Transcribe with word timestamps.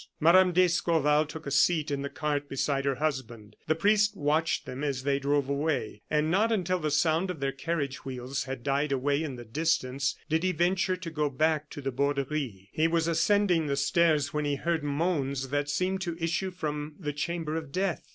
Mme. 0.19 0.49
d'Escorval 0.51 1.27
took 1.27 1.45
a 1.45 1.51
seat 1.51 1.91
in 1.91 2.01
the 2.01 2.09
cart 2.09 2.49
beside 2.49 2.85
her 2.85 2.95
husband; 2.95 3.55
the 3.67 3.75
priest 3.75 4.17
watched 4.17 4.65
them 4.65 4.83
as 4.83 5.03
they 5.03 5.19
drove 5.19 5.47
away, 5.47 6.01
and 6.09 6.31
not 6.31 6.51
until 6.51 6.79
the 6.79 6.89
sound 6.89 7.29
of 7.29 7.39
their 7.39 7.51
carriage 7.51 8.03
wheels 8.03 8.45
had 8.45 8.63
died 8.63 8.91
away 8.91 9.21
in 9.21 9.35
the 9.35 9.45
distance 9.45 10.15
did 10.27 10.41
he 10.41 10.53
venture 10.53 10.95
to 10.97 11.11
go 11.11 11.29
back 11.29 11.69
to 11.69 11.81
the 11.81 11.91
Borderie. 11.91 12.69
He 12.71 12.87
was 12.87 13.07
ascending 13.07 13.67
the 13.67 13.75
stairs 13.77 14.33
when 14.33 14.43
he 14.43 14.55
heard 14.55 14.83
moans 14.83 15.49
that 15.49 15.69
seemed 15.69 16.01
to 16.01 16.17
issue 16.19 16.49
from 16.49 16.95
the 16.97 17.13
chamber 17.13 17.55
of 17.55 17.71
death. 17.71 18.07